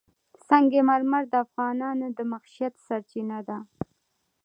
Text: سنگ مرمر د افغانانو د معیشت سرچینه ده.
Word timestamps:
سنگ 0.47 0.71
مرمر 0.89 1.23
د 1.31 1.35
افغانانو 1.45 2.07
د 2.17 2.19
معیشت 2.31 2.73
سرچینه 2.87 3.39
ده. 3.47 3.57